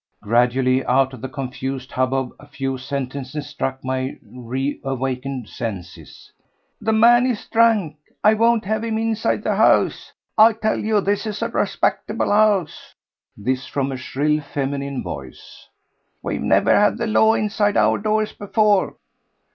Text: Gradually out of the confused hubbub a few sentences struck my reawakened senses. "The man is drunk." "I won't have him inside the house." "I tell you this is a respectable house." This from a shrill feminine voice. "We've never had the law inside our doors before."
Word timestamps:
Gradually 0.23 0.83
out 0.87 1.13
of 1.13 1.21
the 1.21 1.29
confused 1.29 1.91
hubbub 1.91 2.31
a 2.39 2.47
few 2.47 2.75
sentences 2.79 3.45
struck 3.45 3.85
my 3.85 4.17
reawakened 4.25 5.47
senses. 5.47 6.31
"The 6.81 6.91
man 6.91 7.27
is 7.27 7.45
drunk." 7.45 7.97
"I 8.23 8.33
won't 8.33 8.65
have 8.65 8.83
him 8.83 8.97
inside 8.97 9.43
the 9.43 9.53
house." 9.55 10.11
"I 10.39 10.53
tell 10.53 10.79
you 10.79 11.01
this 11.01 11.27
is 11.27 11.43
a 11.43 11.49
respectable 11.49 12.31
house." 12.31 12.95
This 13.37 13.67
from 13.67 13.91
a 13.91 13.95
shrill 13.95 14.41
feminine 14.41 15.03
voice. 15.03 15.67
"We've 16.23 16.41
never 16.41 16.73
had 16.73 16.97
the 16.97 17.05
law 17.05 17.35
inside 17.35 17.77
our 17.77 17.99
doors 17.99 18.33
before." 18.33 18.95